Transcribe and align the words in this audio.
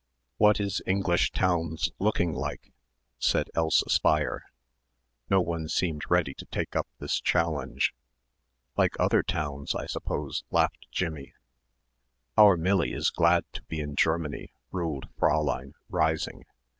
"What 0.37 0.59
is 0.59 0.81
English 0.87 1.29
towns 1.29 1.91
looking 1.99 2.33
like," 2.33 2.73
said 3.19 3.51
Elsa 3.53 3.85
Speier. 3.87 4.39
No 5.29 5.41
one 5.41 5.69
seemed 5.69 6.09
ready 6.09 6.33
to 6.39 6.45
take 6.47 6.75
up 6.75 6.87
this 6.97 7.21
challenge. 7.21 7.93
"Like 8.75 8.95
other 8.99 9.21
towns 9.21 9.75
I 9.75 9.85
suppose," 9.85 10.43
laughed 10.49 10.87
Jimmie. 10.89 11.35
"Our 12.35 12.57
Millie 12.57 12.93
is 12.93 13.11
glad 13.11 13.43
to 13.53 13.61
be 13.65 13.79
in 13.79 13.95
Germany," 13.95 14.51
ruled 14.71 15.05
Fräulein, 15.19 15.73
rising. 15.87 16.45